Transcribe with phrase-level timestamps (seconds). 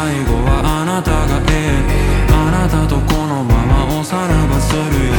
[0.00, 2.32] 最後はあなたがええ。
[2.32, 5.09] あなたとこのままおさらばするよ。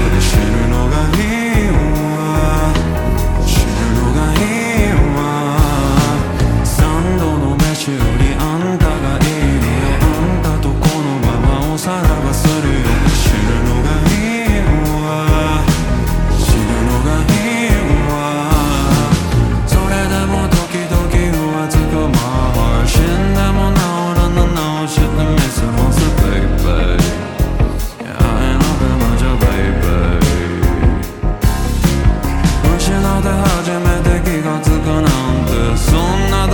[33.22, 36.48] で初めて気がつくなんてそんな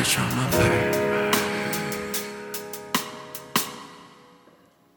[0.00, 0.79] wish on my back.